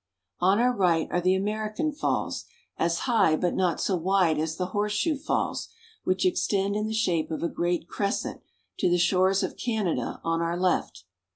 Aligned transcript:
On 0.39 0.57
our 0.57 0.75
right 0.75 1.07
are 1.11 1.21
the 1.21 1.35
American 1.35 1.91
Falls, 1.91 2.45
as 2.75 3.01
high 3.01 3.35
but 3.35 3.53
not 3.53 3.79
so 3.79 3.95
wide 3.95 4.39
as 4.39 4.57
the 4.57 4.65
Horseshoe 4.73 5.15
Falls, 5.15 5.69
which 6.05 6.25
extend, 6.25 6.75
in 6.75 6.87
the 6.87 6.91
shape 6.95 7.29
of 7.29 7.43
a 7.43 7.47
great 7.47 7.87
crescent, 7.87 8.41
to 8.79 8.89
the 8.89 8.97
shores 8.97 9.43
of 9.43 9.57
Canada, 9.57 10.19
on 10.23 10.41
our 10.41 10.57
left. 10.59 11.03